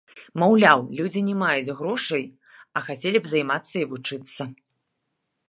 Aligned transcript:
Маўляў, 0.43 0.79
людзі 0.99 1.21
не 1.27 1.35
маюць 1.41 1.75
грошай, 1.81 2.23
а 2.73 2.83
хацелі 2.89 3.17
б 3.27 3.33
займацца 3.35 3.75
і 3.83 3.87
вучыцца. 3.95 4.41